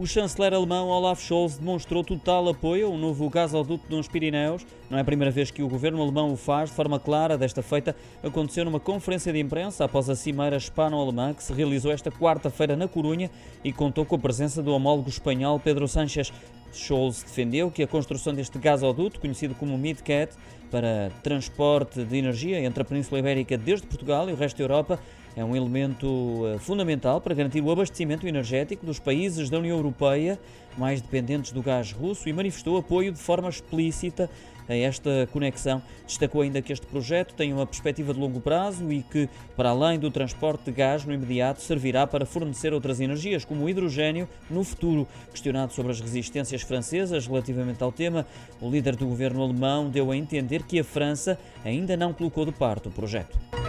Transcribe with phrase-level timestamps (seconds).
[0.00, 4.64] O chanceler alemão Olaf Scholz demonstrou total apoio ao novo gasoduto nos Pirineus.
[4.88, 7.36] Não é a primeira vez que o governo alemão o faz de forma clara.
[7.36, 12.10] Desta feita aconteceu numa conferência de imprensa após a cimeira hispano-alemã que se realizou esta
[12.10, 13.30] quarta-feira na Corunha
[13.62, 16.32] e contou com a presença do homólogo espanhol Pedro Sánchez.
[16.72, 20.34] Scholz defendeu que a construção deste gasoduto, conhecido como MidCat,
[20.70, 25.00] para transporte de energia entre a Península Ibérica desde Portugal e o resto da Europa,
[25.36, 30.38] é um elemento eh, fundamental para garantir o abastecimento energético dos países da União Europeia
[30.76, 34.30] mais dependentes do gás russo e manifestou apoio de forma explícita
[34.68, 35.82] a esta conexão.
[36.06, 39.98] Destacou ainda que este projeto tem uma perspectiva de longo prazo e que, para além
[39.98, 44.62] do transporte de gás no imediato, servirá para fornecer outras energias, como o hidrogênio, no
[44.62, 45.06] futuro.
[45.30, 48.24] Questionado sobre as resistências francesas relativamente ao tema,
[48.60, 52.52] o líder do governo alemão deu a entender que a França ainda não colocou de
[52.52, 53.59] parte o projeto.